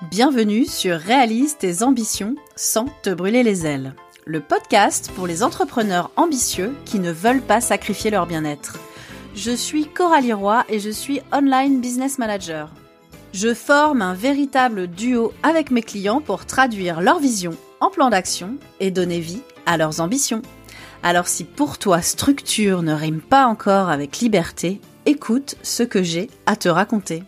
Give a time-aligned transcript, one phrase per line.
[0.00, 3.94] Bienvenue sur Réalise tes ambitions sans te brûler les ailes.
[4.24, 8.78] Le podcast pour les entrepreneurs ambitieux qui ne veulent pas sacrifier leur bien-être.
[9.36, 12.70] Je suis Coralie Roy et je suis online business manager.
[13.32, 18.56] Je forme un véritable duo avec mes clients pour traduire leur vision en plan d'action
[18.80, 20.42] et donner vie à leurs ambitions.
[21.04, 26.28] Alors si pour toi structure ne rime pas encore avec liberté, écoute ce que j'ai
[26.46, 27.22] à te raconter.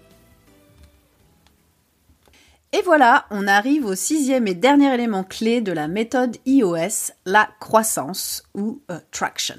[2.76, 7.48] Et voilà, on arrive au sixième et dernier élément clé de la méthode iOS, la
[7.60, 9.58] croissance ou euh, traction.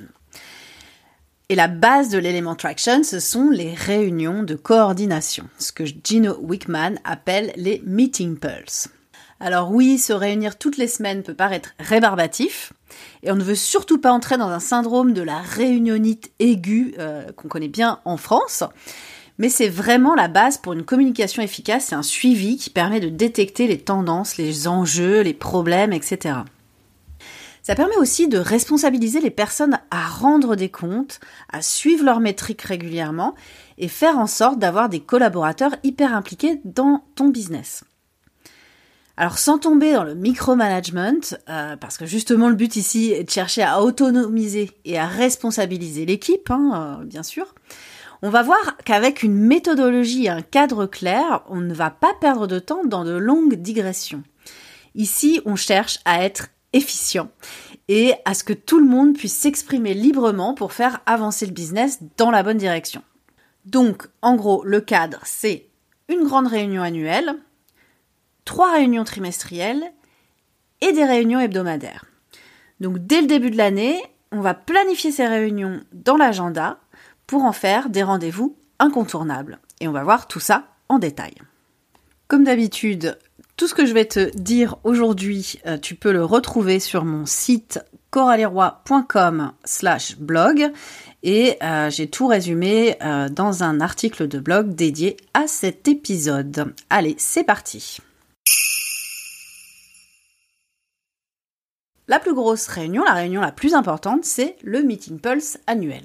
[1.48, 6.38] Et la base de l'élément traction, ce sont les réunions de coordination, ce que Gino
[6.42, 8.90] Wickman appelle les meeting pulse.
[9.40, 12.74] Alors oui, se réunir toutes les semaines peut paraître rébarbatif,
[13.24, 17.32] et on ne veut surtout pas entrer dans un syndrome de la réunionite aiguë euh,
[17.32, 18.66] qu'on connaît bien en France,
[19.38, 23.10] mais c'est vraiment la base pour une communication efficace et un suivi qui permet de
[23.10, 26.40] détecter les tendances, les enjeux, les problèmes, etc.
[27.62, 31.20] Ça permet aussi de responsabiliser les personnes à rendre des comptes,
[31.52, 33.34] à suivre leurs métriques régulièrement
[33.80, 37.84] et faire en sorte d'avoir des collaborateurs hyper impliqués dans ton business.
[39.18, 43.30] Alors sans tomber dans le micromanagement, euh, parce que justement le but ici est de
[43.32, 47.56] chercher à autonomiser et à responsabiliser l'équipe, hein, euh, bien sûr,
[48.22, 52.48] on va voir qu'avec une méthodologie et un cadre clair, on ne va pas perdre
[52.48, 54.24] de temps dans de longues digressions.
[54.96, 57.30] Ici, on cherche à être efficient
[57.88, 62.00] et à ce que tout le monde puisse s'exprimer librement pour faire avancer le business
[62.18, 63.02] dans la bonne direction.
[63.66, 65.68] Donc, en gros, le cadre, c'est
[66.08, 67.36] une grande réunion annuelle,
[68.44, 69.84] trois réunions trimestrielles
[70.82, 72.06] et des réunions hebdomadaires.
[72.80, 74.02] Donc, dès le début de l'année,
[74.32, 76.80] on va planifier ces réunions dans l'agenda
[77.28, 79.60] pour en faire des rendez-vous incontournables.
[79.80, 81.34] Et on va voir tout ça en détail.
[82.28, 83.18] Comme d'habitude,
[83.58, 87.26] tout ce que je vais te dire aujourd'hui, euh, tu peux le retrouver sur mon
[87.26, 90.72] site coraleroy.com slash blog
[91.24, 96.74] et euh, j'ai tout résumé euh, dans un article de blog dédié à cet épisode.
[96.90, 97.98] Allez, c'est parti
[102.08, 106.04] La plus grosse réunion, la réunion la plus importante, c'est le Meeting Pulse annuel.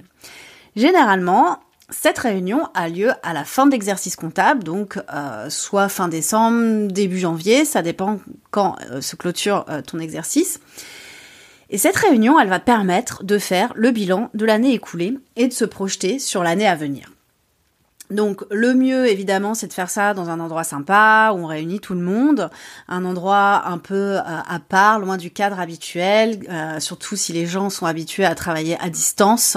[0.76, 1.58] Généralement,
[1.91, 7.19] cette réunion a lieu à la fin d'exercice comptable, donc euh, soit fin décembre, début
[7.19, 8.20] janvier, ça dépend
[8.50, 10.60] quand euh, se clôture euh, ton exercice.
[11.69, 15.53] Et cette réunion, elle va permettre de faire le bilan de l'année écoulée et de
[15.53, 17.10] se projeter sur l'année à venir.
[18.10, 21.81] Donc le mieux évidemment c'est de faire ça dans un endroit sympa où on réunit
[21.81, 22.50] tout le monde,
[22.88, 27.47] un endroit un peu euh, à part, loin du cadre habituel, euh, surtout si les
[27.47, 29.56] gens sont habitués à travailler à distance.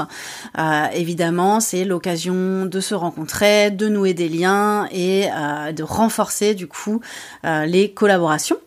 [0.59, 5.27] Euh, évidemment c'est l'occasion de se rencontrer, de nouer des liens et
[5.73, 7.01] de renforcer du coup
[7.43, 8.57] les collaborations.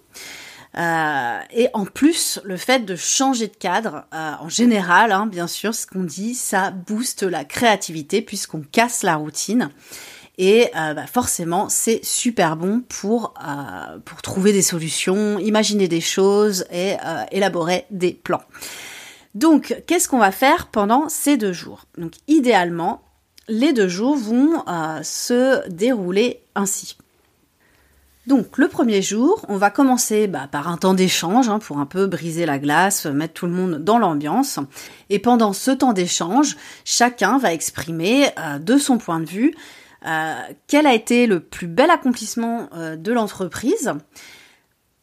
[0.79, 5.47] Euh, et en plus, le fait de changer de cadre, euh, en général, hein, bien
[5.47, 9.71] sûr, ce qu'on dit, ça booste la créativité puisqu'on casse la routine.
[10.39, 13.33] Et euh, bah forcément, c'est super bon pour,
[14.05, 16.97] pour trouver des solutions, imaginer des choses et
[17.31, 18.43] élaborer des plans.
[19.35, 21.87] Donc, qu'est-ce qu'on va faire pendant ces deux jours?
[21.97, 23.03] Donc, idéalement,
[23.49, 24.63] les deux jours vont
[25.03, 26.99] se dérouler ainsi.
[28.27, 31.87] Donc le premier jour, on va commencer bah, par un temps d'échange hein, pour un
[31.87, 34.59] peu briser la glace, mettre tout le monde dans l'ambiance.
[35.11, 39.55] Et pendant ce temps d'échange, chacun va exprimer euh, de son point de vue
[40.07, 40.35] euh,
[40.67, 43.93] quel a été le plus bel accomplissement euh, de l'entreprise,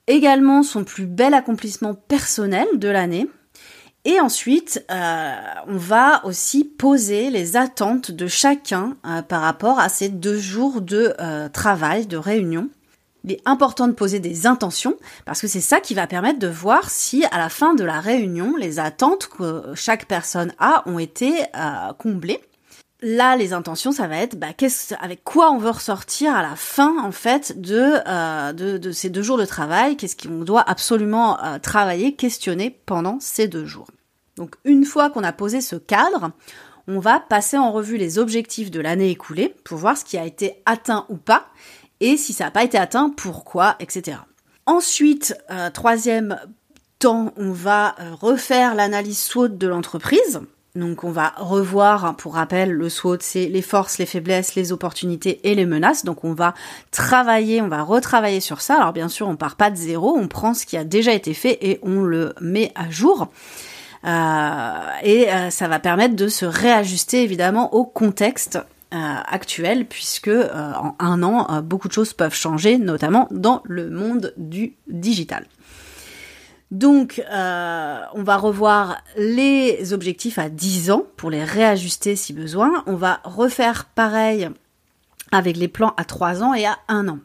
[0.08, 3.30] également son plus bel accomplissement personnel de l'année.
[4.04, 8.98] Et ensuite, on va aussi poser les attentes de chacun
[9.30, 11.14] par rapport à ces deux jours de
[11.54, 12.68] travail, de réunion
[13.24, 14.96] il est important de poser des intentions
[15.26, 18.00] parce que c'est ça qui va permettre de voir si à la fin de la
[18.00, 22.42] réunion, les attentes que chaque personne a ont été euh, comblées.
[23.02, 24.48] Là, les intentions, ça va être bah,
[25.02, 29.38] avec quoi on veut ressortir à la fin en fait de, euh, ces deux jours
[29.38, 33.88] de travail, qu'est-ce qu'on doit absolument euh, travailler, questionner pendant ces deux jours.
[34.38, 36.32] Donc une fois qu'on a posé ce cadre,
[36.88, 40.26] on va passer en revue les objectifs de l'année écoulée pour voir ce qui a
[40.26, 41.48] été atteint ou pas
[42.04, 44.18] et si ça n'a pas été atteint, pourquoi, etc.
[44.66, 46.38] Ensuite, euh, troisième
[47.00, 50.42] temps, on va euh, refaire l'analyse SWOT de l'entreprise.
[50.76, 54.74] Donc on va revoir, hein, pour rappel, le SWOT, c'est les forces, les faiblesses, les
[54.74, 56.04] opportunités et les menaces.
[56.04, 56.54] Donc on va
[56.92, 58.76] travailler, on va retravailler sur ça.
[58.76, 61.34] Alors bien sûr, on part pas de zéro, on prend ce qui a déjà été
[61.34, 63.30] fait et on le met à jour.
[64.06, 68.60] Euh, et ça va permettre de se réajuster évidemment au contexte
[68.94, 74.76] actuelle puisque en un an, beaucoup de choses peuvent changer, notamment dans le monde du
[74.88, 75.46] digital.
[76.72, 82.84] Donc, on va revoir les objectifs à 10 ans pour les réajuster si besoin.
[82.88, 84.50] On va refaire pareil
[85.32, 87.20] avec les plans à 3 ans et à 1 an.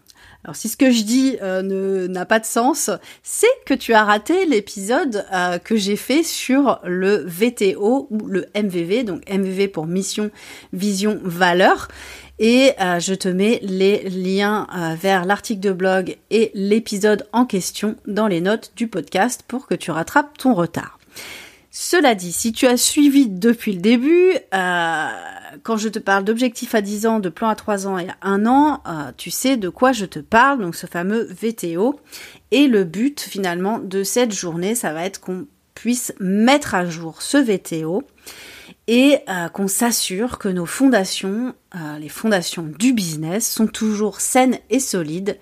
[0.44, 2.90] Alors si ce que je dis euh, n'a pas de sens,
[3.22, 8.46] c'est que tu as raté l'épisode euh, que j'ai fait sur le VTO ou le
[8.54, 10.30] MVV, donc MVV pour mission,
[10.72, 11.88] vision, valeur.
[12.38, 14.68] Et euh, je te mets les liens
[15.00, 19.74] vers l'article de blog et l'épisode en question dans les notes du podcast pour que
[19.74, 21.00] tu rattrapes ton retard.
[21.72, 24.34] Cela dit, si tu as suivi depuis le début,
[25.62, 28.16] quand je te parle d'objectifs à 10 ans, de plan à 3 ans et à
[28.22, 32.00] 1 an, euh, tu sais de quoi je te parle, donc ce fameux VTO.
[32.50, 37.22] Et le but finalement de cette journée, ça va être qu'on puisse mettre à jour
[37.22, 38.02] ce VTO
[38.86, 41.54] et euh, qu'on s'assure que nos fondations,
[42.00, 45.38] les fondations du business, sont toujours saines et solides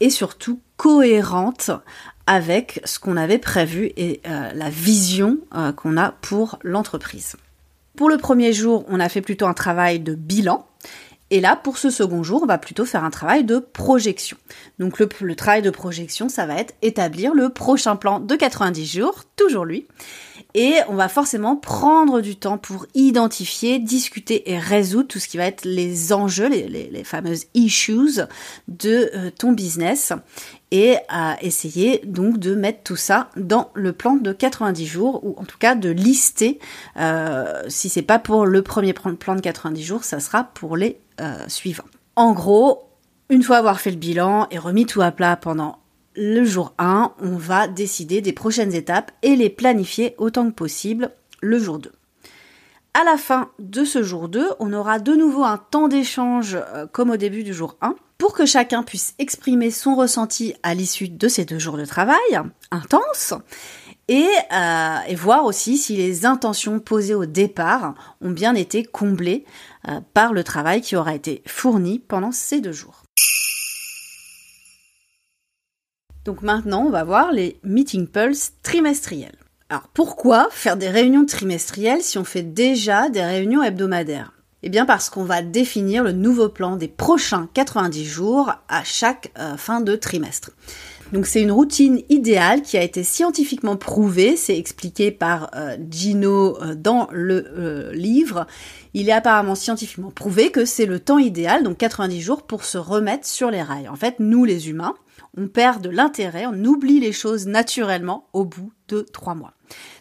[0.00, 1.70] et surtout cohérentes
[2.26, 7.36] avec ce qu'on avait prévu et euh, la vision euh, qu'on a pour l'entreprise.
[7.96, 10.66] Pour le premier jour, on a fait plutôt un travail de bilan.
[11.30, 14.36] Et là, pour ce second jour, on va plutôt faire un travail de projection.
[14.78, 19.24] Donc le, travail de projection, ça va être établir le prochain plan de 90 jours,
[19.34, 19.86] toujours lui,
[20.52, 25.38] et on va forcément prendre du temps pour identifier, discuter et résoudre tout ce qui
[25.38, 28.20] va être les enjeux, les, fameuses issues
[28.68, 30.12] de euh, ton business
[30.72, 35.36] et à essayer donc de mettre tout ça dans le plan de 90 jours ou
[35.38, 36.58] en tout cas de lister.
[36.96, 40.98] Euh, si c'est pas pour le premier plan de 90 jours, ça sera pour les
[41.20, 41.84] euh, suivants.
[42.16, 42.88] En gros,
[43.28, 45.78] une fois avoir fait le bilan et remis tout à plat pendant
[46.16, 51.10] le jour 1, on va décider des prochaines étapes et les planifier autant que possible
[51.42, 51.92] le jour 2.
[52.94, 56.86] À la fin de ce jour 2, on aura de nouveau un temps d'échange euh,
[56.86, 61.08] comme au début du jour 1 pour que chacun puisse exprimer son ressenti à l'issue
[61.08, 62.20] de ces deux jours de travail
[62.70, 63.34] intense
[64.06, 69.44] et, euh, voir aussi si les intentions posées au départ ont bien été comblées
[69.88, 73.02] euh, par le travail qui aura été fourni pendant ces deux jours.
[76.24, 79.34] Donc maintenant, on va voir les meeting pulse trimestriels.
[79.68, 84.32] Alors pourquoi faire des réunions trimestrielles si on fait déjà des réunions hebdomadaires?
[84.64, 89.32] Eh bien parce qu'on va définir le nouveau plan des prochains 90 jours à chaque
[89.38, 90.52] euh, fin de trimestre.
[91.12, 96.56] Donc c'est une routine idéale qui a été scientifiquement prouvée, c'est expliqué par euh, Gino
[96.62, 98.46] euh, dans le livre.
[98.94, 102.78] Il est apparemment scientifiquement prouvé que c'est le temps idéal, donc 90 jours, pour se
[102.78, 103.88] remettre sur les rails.
[103.88, 104.94] En fait, nous les humains,
[105.36, 109.52] on perd de l'intérêt, on oublie les choses naturellement au bout de trois mois.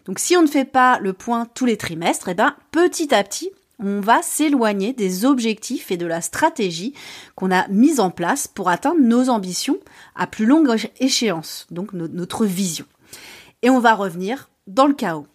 [0.05, 3.23] Donc si on ne fait pas le point tous les trimestres, eh ben, petit à
[3.23, 3.49] petit,
[3.81, 6.93] on va s'éloigner des objectifs et de la stratégie
[7.35, 9.77] qu'on a mise en place pour atteindre nos ambitions
[10.15, 12.85] à plus longue échéance, donc notre vision.
[13.61, 15.27] Et on va revenir dans le chaos.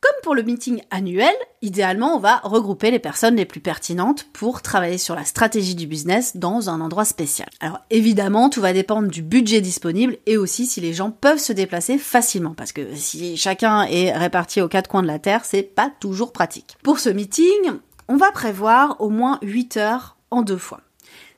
[0.00, 4.62] Comme pour le meeting annuel, idéalement, on va regrouper les personnes les plus pertinentes pour
[4.62, 7.50] travailler sur la stratégie du business dans un endroit spécial.
[7.60, 11.52] Alors évidemment, tout va dépendre du budget disponible et aussi si les gens peuvent se
[11.52, 15.62] déplacer facilement parce que si chacun est réparti aux quatre coins de la Terre, c'est
[15.62, 16.78] pas toujours pratique.
[16.82, 17.72] Pour ce meeting,
[18.08, 20.80] on va prévoir au moins 8 heures en deux fois.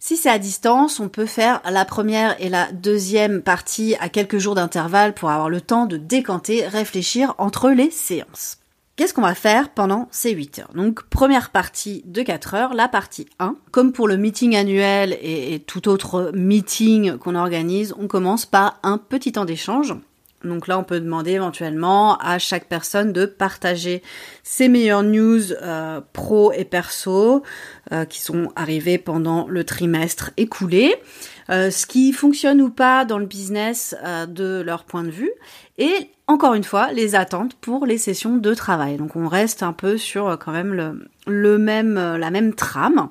[0.04, 4.38] Si c'est à distance, on peut faire la première et la deuxième partie à quelques
[4.38, 8.58] jours d'intervalle pour avoir le temps de décanter, réfléchir entre les séances.
[8.96, 10.72] Qu'est-ce qu'on va faire pendant ces 8 heures?
[10.74, 13.54] Donc première partie de 4 heures, la partie 1.
[13.70, 18.98] Comme pour le meeting annuel et, tout autre meeting qu'on organise, on commence par un
[18.98, 19.94] petit temps d'échange
[20.44, 24.02] donc là, on peut demander éventuellement à chaque personne de partager
[24.42, 27.42] ses meilleures news euh, pro et perso
[27.92, 30.94] euh, qui sont arrivées pendant le trimestre écoulé,
[31.50, 33.94] euh, ce qui fonctionne ou pas dans le business
[34.28, 35.32] de leur point de vue,
[35.78, 38.96] et encore une fois, les attentes pour les sessions de travail.
[38.96, 43.08] Donc on reste un peu sur quand même la même trame.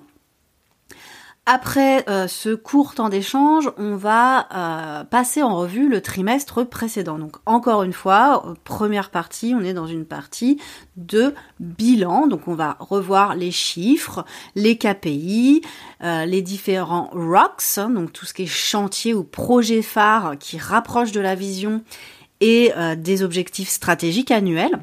[1.47, 7.17] Après euh, ce court temps d'échange, on va euh, passer en revue le trimestre précédent.
[7.17, 10.61] Donc encore une fois, euh, première partie, on est dans une partie
[10.97, 12.27] de bilan.
[12.27, 15.63] Donc on va revoir les chiffres, les KPI,
[16.01, 21.11] les différents ROCs, hein, donc tout ce qui est chantier ou projet phare qui rapproche
[21.11, 21.83] de la vision
[22.39, 24.79] et des objectifs stratégiques annuels.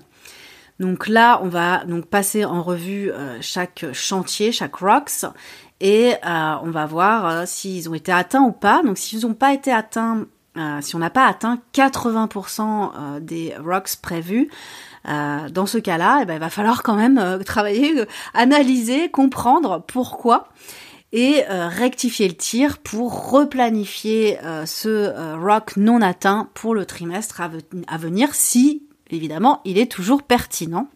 [0.80, 3.10] Donc là, on va donc passer en revue
[3.40, 5.26] chaque chantier, chaque ROCs
[5.80, 8.82] et euh, on va voir euh, s'ils ont été atteints ou pas.
[8.82, 10.26] Donc s'ils n'ont pas été atteints,
[10.80, 14.50] si on n'a pas atteint 80% des rocks prévus,
[15.04, 17.94] dans ce cas-là, eh ben, il va falloir quand même travailler,
[18.34, 20.48] analyser, comprendre pourquoi
[21.12, 28.34] et rectifier le tir pour replanifier ce rock non atteint pour le trimestre à venir
[28.34, 30.88] si évidemment il est toujours pertinent.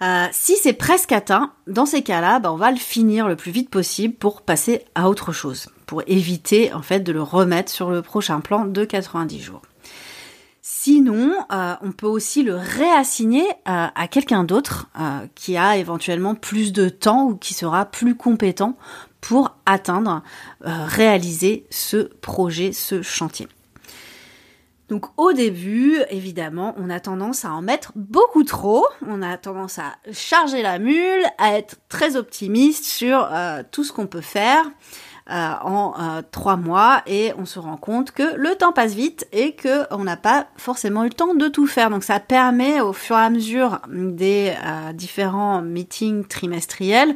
[0.00, 3.50] Euh, si c'est presque atteint, dans ces cas-là, bah, on va le finir le plus
[3.50, 7.90] vite possible pour passer à autre chose, pour éviter en fait de le remettre sur
[7.90, 9.62] le prochain plan de 90 jours.
[10.62, 14.88] Sinon, euh, on peut aussi le réassigner euh, à quelqu'un d'autre
[15.34, 18.76] qui a éventuellement plus de temps ou qui sera plus compétent
[19.20, 20.22] pour atteindre,
[20.60, 23.48] réaliser ce projet, ce chantier.
[24.88, 29.78] Donc au début, évidemment, on a tendance à en mettre beaucoup trop, on a tendance
[29.78, 34.64] à charger la mule, à être très optimiste sur euh, tout ce qu'on peut faire.
[35.30, 39.28] Euh, en euh, trois mois et on se rend compte que le temps passe vite
[39.30, 41.90] et que on n'a pas forcément eu le temps de tout faire.
[41.90, 47.14] Donc ça permet au fur et à mesure des euh, différents meetings trimestriels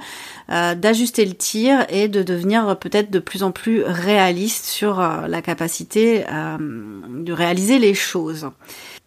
[0.49, 6.26] d'ajuster le tir et de devenir peut-être de plus en plus réaliste sur la capacité
[6.61, 8.50] de réaliser les choses.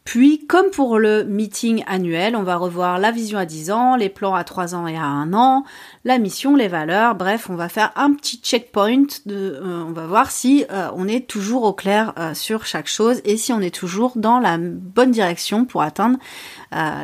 [0.05, 4.07] Puis, comme pour le meeting annuel, on va revoir la vision à 10 ans, les
[4.07, 5.65] plans à 3 ans et à 1 an,
[6.05, 10.05] la mission, les valeurs, bref, on va faire un petit checkpoint, de, euh, on va
[10.05, 13.61] voir si euh, on est toujours au clair euh, sur chaque chose et si on
[13.61, 16.19] est toujours dans la bonne direction pour atteindre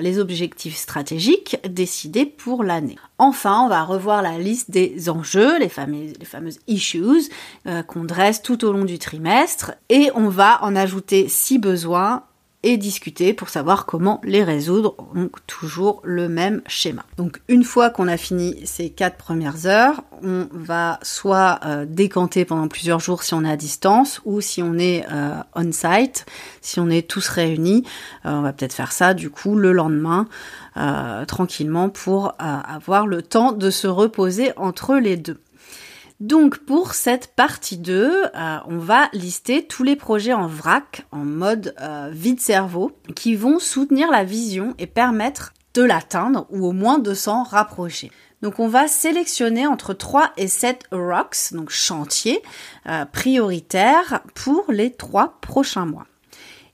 [0.02, 2.98] les objectifs stratégiques décidés pour l'année.
[3.20, 7.30] Enfin, on va revoir la liste des enjeux, les fameuses, les fameuses issues
[7.88, 12.24] qu'on dresse tout au long du trimestre et on va en ajouter si besoin
[12.64, 14.96] et discuter pour savoir comment les résoudre.
[15.16, 17.04] Donc toujours le même schéma.
[17.18, 22.46] Donc une fois qu'on a fini ces quatre premières heures, on va soit euh, décanter
[22.46, 26.26] pendant plusieurs jours si on est à distance ou si on est euh, on-site,
[26.62, 27.84] si on est tous réunis,
[28.26, 30.28] euh, on va peut-être faire ça du coup le lendemain
[31.28, 35.38] tranquillement pour avoir le temps de se reposer entre les deux.
[36.22, 41.26] Donc pour cette partie 2, euh, on va lister tous les projets en vrac, en
[41.26, 46.74] mode euh, vide cerveau, qui vont soutenir la vision et permettre de l'atteindre ou au
[46.74, 48.12] moins de s'en rapprocher.
[48.44, 52.44] Donc on va sélectionner entre 3 et 7 rocks, donc chantiers
[52.86, 56.06] euh, prioritaires pour les 3 prochains mois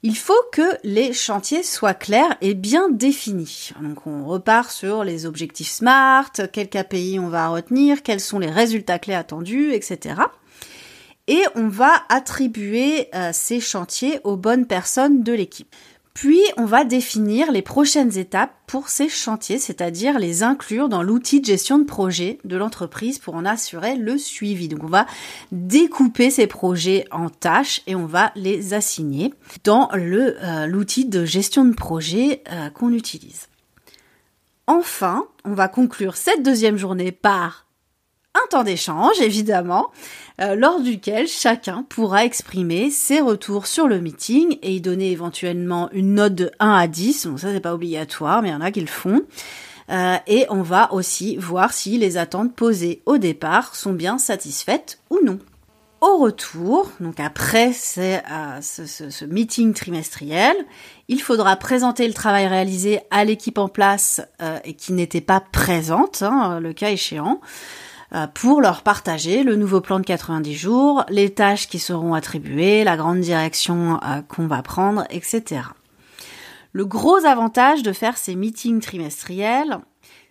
[0.08, 3.72] il faut que les chantiers soient clairs et bien définis.
[3.82, 8.50] Donc on repart sur les objectifs SMART, quel KPI on va retenir, quels sont les
[8.50, 10.16] résultats clés attendus, etc.
[11.28, 15.76] Et on va attribuer euh, ces chantiers aux bonnes personnes de l'équipe.
[16.18, 21.42] Puis, on va définir les prochaines étapes pour ces chantiers, c'est-à-dire les inclure dans l'outil
[21.42, 24.68] de gestion de projet de l'entreprise pour en assurer le suivi.
[24.68, 25.06] Donc, on va
[25.52, 29.32] découper ces projets en tâches et on va les assigner
[29.64, 33.48] dans euh, l'outil de gestion de projet euh, qu'on utilise.
[34.66, 37.67] Enfin, on va conclure cette deuxième journée par
[38.38, 39.88] un temps d'échange, évidemment,
[40.40, 45.90] euh, lors duquel chacun pourra exprimer ses retours sur le meeting et y donner éventuellement
[45.94, 47.28] une note de 1 à 10.
[47.28, 49.24] Bon, ça, c'est pas obligatoire, mais il y en a qui le font.
[49.90, 55.00] Euh, et on va aussi voir si les attentes posées au départ sont bien satisfaites
[55.10, 55.40] ou non.
[56.02, 60.56] Au retour, donc après euh, ce, meeting trimestriel,
[61.08, 64.22] il faudra présenter le travail réalisé à l'équipe en place
[64.64, 67.42] et qui n'était pas présente, hein, le cas échéant.
[68.14, 72.86] Euh, pour leur partager le nouveau plan de 90 jours, les tâches qui seront attribuées,
[72.86, 75.62] la grande direction euh, qu'on va prendre, etc.
[76.72, 79.80] Le gros avantage de faire ces meetings trimestriels,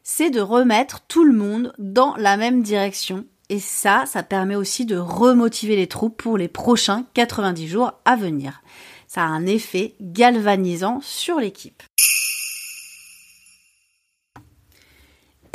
[0.03, 3.27] c'est de remettre tout le monde dans la même direction.
[3.49, 8.17] Et ça, ça permet aussi de remotiver les troupes pour les prochains 90 jours à
[8.17, 8.63] venir.
[9.07, 11.83] Ça a un effet galvanisant sur l'équipe.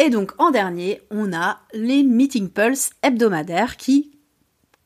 [0.03, 4.09] Et donc en dernier, on a les Meeting Pulse hebdomadaires qui,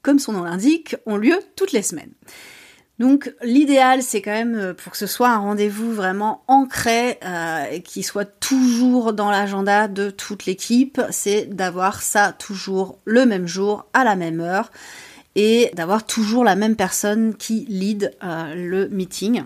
[0.01, 2.11] comme son nom l'indique, ont lieu toutes les semaines.
[2.99, 7.79] Donc l'idéal, c'est quand même euh, pour que ce soit un rendez-vous vraiment ancré euh,
[7.79, 13.85] qui soit toujours dans l'agenda de toute l'équipe, c'est d'avoir ça toujours le même jour,
[13.93, 14.69] à la même heure,
[15.35, 19.45] et d'avoir toujours la même personne qui lead euh, le meeting.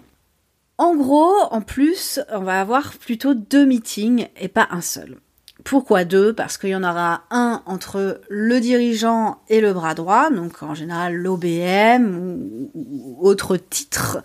[0.79, 5.19] En gros, en plus, on va avoir plutôt deux meetings et pas un seul.
[5.65, 6.33] Pourquoi deux?
[6.33, 10.73] Parce qu'il y en aura un entre le dirigeant et le bras droit, donc en
[10.73, 14.19] général l'OBM ou, autre titre,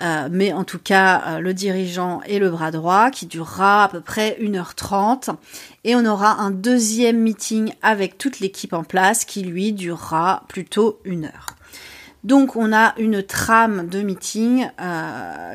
[0.00, 3.88] euh, mais en tout cas euh, le dirigeant et le bras droit qui durera à
[3.88, 5.34] peu près 1h30
[5.82, 11.00] et on aura un deuxième meeting avec toute l'équipe en place qui lui durera plutôt
[11.04, 11.56] une heure.
[12.22, 14.68] Donc on a une trame de meeting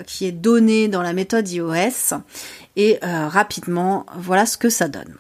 [0.08, 2.16] qui est donnée dans la méthode iOS
[2.76, 5.16] et rapidement voilà ce que ça donne.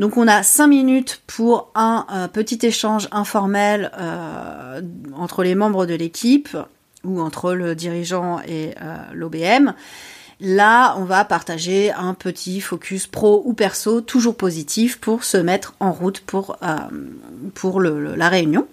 [0.00, 4.80] Donc on a 5 minutes pour un euh, petit échange informel euh,
[5.14, 6.56] entre les membres de l'équipe
[7.04, 9.74] ou entre le dirigeant et euh, l'OBM.
[10.40, 15.74] Là, on va partager un petit focus pro ou perso, toujours positif, pour se mettre
[15.80, 16.56] en route pour,
[17.52, 18.66] pour la réunion.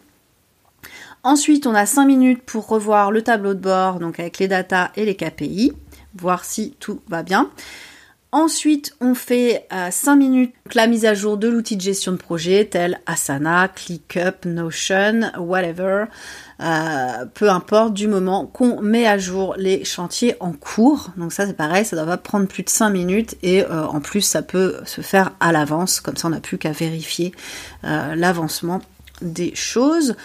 [1.23, 4.91] Ensuite, on a 5 minutes pour revoir le tableau de bord, donc avec les datas
[4.95, 5.73] et les KPI,
[6.15, 7.51] voir si tout va bien.
[8.33, 12.17] Ensuite, on fait 5 euh, minutes la mise à jour de l'outil de gestion de
[12.17, 16.05] projet tel Asana, ClickUp, Notion, whatever.
[16.59, 21.11] Euh, peu importe du moment qu'on met à jour les chantiers en cours.
[21.15, 24.01] Donc ça c'est pareil, ça doit pas prendre plus de 5 minutes et euh, en
[24.01, 27.31] plus ça peut se faire à l'avance, comme ça on n'a plus qu'à vérifier
[27.83, 28.81] l'avancement
[29.21, 30.15] des choses.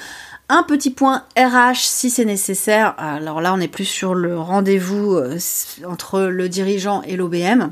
[0.48, 2.94] Un petit point RH si c'est nécessaire.
[2.98, 5.38] Alors là, on est plus sur le rendez-vous euh,
[5.86, 7.70] entre le dirigeant et l'OBM.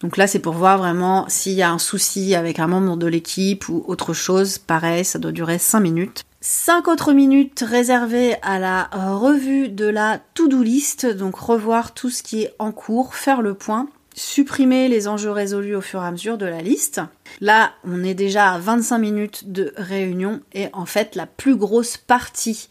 [0.00, 3.06] Donc là, c'est pour voir vraiment s'il y a un souci avec un membre de
[3.06, 4.58] l'équipe ou autre chose.
[4.58, 6.24] Pareil, ça doit durer 5 minutes.
[6.40, 12.22] 5 autres minutes réservées à la revue de la to-do list, donc revoir tout ce
[12.22, 16.10] qui est en cours, faire le point supprimer les enjeux résolus au fur et à
[16.10, 17.00] mesure de la liste.
[17.40, 21.96] Là, on est déjà à 25 minutes de réunion et en fait, la plus grosse
[21.96, 22.68] partie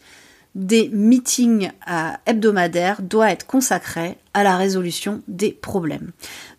[0.54, 6.12] des meetings euh, hebdomadaires doit être consacrée à la résolution des problèmes.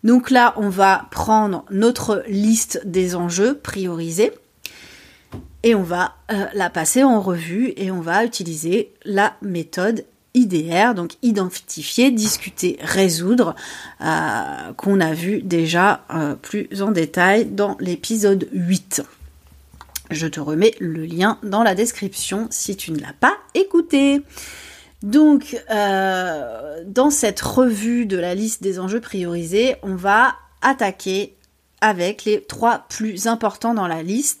[0.04, 4.32] Donc là, on va prendre notre liste des enjeux priorisés
[5.62, 10.04] et on va euh, la passer en revue et on va utiliser la méthode
[10.36, 13.56] IDR, donc identifier, discuter, résoudre,
[14.02, 19.02] euh, qu'on a vu déjà euh, plus en détail dans l'épisode 8.
[20.10, 24.20] Je te remets le lien dans la description si tu ne l'as pas écouté.
[25.02, 31.34] Donc, euh, dans cette revue de la liste des enjeux priorisés, on va attaquer
[31.80, 34.40] avec les trois plus importants dans la liste.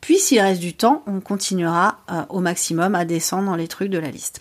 [0.00, 3.98] Puis, s'il reste du temps, on continuera au maximum à descendre dans les trucs de
[3.98, 4.40] la liste.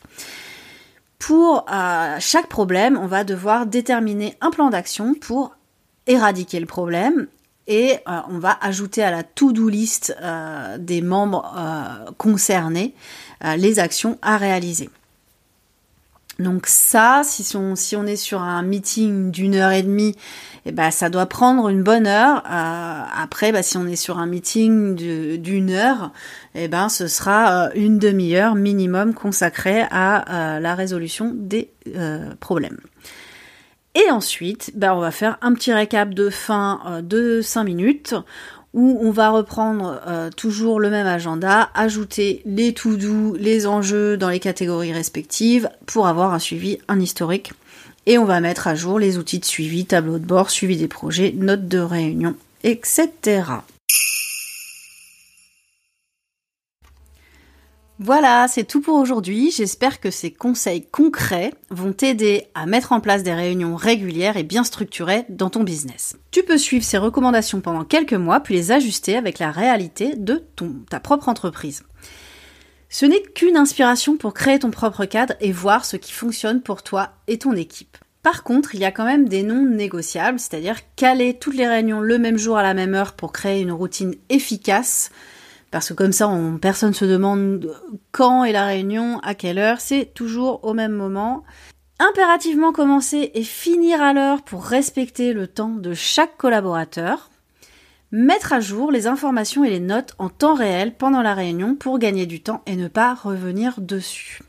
[1.20, 5.56] Pour euh, chaque problème, on va devoir déterminer un plan d'action pour
[6.08, 7.28] éradiquer le problème
[7.68, 11.56] et euh, on va ajouter à la to-do list euh, des membres
[12.18, 12.94] concernés
[13.58, 14.90] les actions à réaliser.
[16.40, 20.16] Donc ça, si on, si on est sur un meeting d'une heure et demie,
[20.66, 22.44] eh ben, ça doit prendre une bonne heure.
[22.50, 26.12] Euh, après, bah, si on est sur un meeting d'une heure,
[26.56, 31.72] eh ben, ce sera euh, une demi-heure minimum consacrée à euh, la résolution des
[32.40, 32.80] problèmes.
[33.94, 38.16] Et ensuite, bah, on va faire un petit récap de fin de 5 minutes
[38.76, 44.18] où on va reprendre euh, toujours le même agenda, ajouter les tout doux, les enjeux
[44.18, 47.54] dans les catégories respectives pour avoir un suivi, un historique.
[48.06, 50.90] Et on va mettre à jour les outils de suivi, tableau de bord, suivi des
[50.90, 53.44] projets, notes de réunion, etc.
[57.98, 59.52] Voilà, c'est tout pour aujourd'hui.
[59.52, 64.44] J'espère que ces conseils concrets vont t'aider à mettre en place des réunions régulières et
[64.44, 66.18] bien structurées dans ton business.
[66.32, 70.44] Tu peux suivre ces recommandations pendant quelques mois puis les ajuster avec la réalité de
[70.90, 71.84] ta propre entreprise.
[72.90, 76.84] Ce n'est qu'une inspiration pour créer ton propre cadre et voir ce qui fonctionne pour
[76.84, 77.98] toi et ton équipe.
[78.24, 82.02] Par contre, il y a quand même des non négociables, c'est-à-dire caler toutes les réunions
[82.02, 85.12] le même jour à la même heure pour créer une routine efficace
[85.76, 87.76] parce que comme ça, on, personne se demande
[88.14, 91.44] quand est la réunion, à quelle heure, c'est toujours au même moment.
[92.00, 97.30] Impérativement commencer et finir à l'heure pour respecter le temps de chaque collaborateur.
[98.14, 102.00] Mettre à jour les informations et les notes en temps réel pendant la réunion pour
[102.00, 104.44] gagner du temps et ne pas revenir dessus.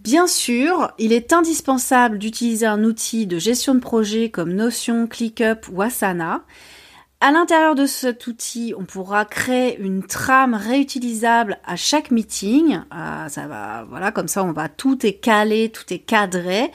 [0.00, 5.68] Bien sûr, il est indispensable d'utiliser un outil de gestion de projet comme Notion, ClickUp
[5.70, 6.42] ou Asana
[7.22, 12.80] à l'intérieur de cet outil, on pourra créer une trame réutilisable à chaque meeting.
[12.94, 16.72] Euh, ça va, voilà, comme ça, on va tout est calé, tout est cadré.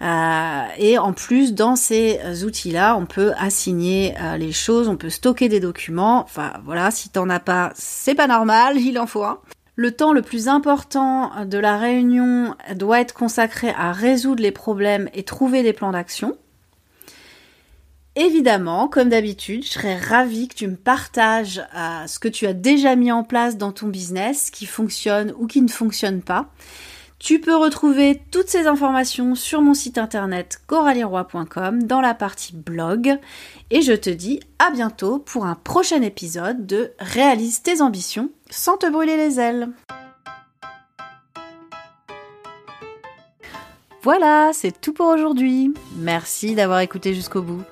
[0.00, 5.10] Euh, et en plus, dans ces outils-là, on peut assigner euh, les choses, on peut
[5.10, 6.22] stocker des documents.
[6.22, 9.40] Enfin, voilà, si t'en as pas, c'est pas normal, il en faut un.
[9.74, 15.08] Le temps le plus important de la réunion doit être consacré à résoudre les problèmes
[15.12, 16.36] et trouver des plans d'action.
[18.20, 22.52] Évidemment, comme d'habitude, je serais ravie que tu me partages euh, ce que tu as
[22.52, 26.48] déjà mis en place dans ton business, qui fonctionne ou qui ne fonctionne pas.
[27.20, 33.20] Tu peux retrouver toutes ces informations sur mon site internet coralieroy.com dans la partie blog
[33.70, 38.78] et je te dis à bientôt pour un prochain épisode de Réalise tes ambitions sans
[38.78, 39.68] te brûler les ailes.
[44.02, 45.72] Voilà, c'est tout pour aujourd'hui.
[45.96, 47.62] Merci d'avoir écouté jusqu'au bout.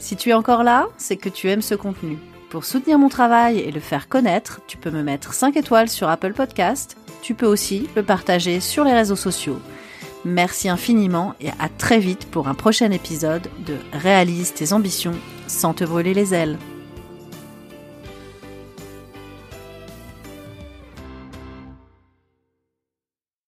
[0.00, 2.16] Si tu es encore là, c'est que tu aimes ce contenu.
[2.48, 6.08] Pour soutenir mon travail et le faire connaître, tu peux me mettre 5 étoiles sur
[6.08, 6.96] Apple Podcast.
[7.20, 9.60] Tu peux aussi le partager sur les réseaux sociaux.
[10.24, 15.14] Merci infiniment et à très vite pour un prochain épisode de Réalise tes ambitions
[15.46, 16.58] sans te brûler les ailes.